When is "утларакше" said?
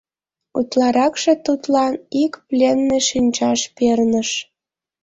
0.57-1.33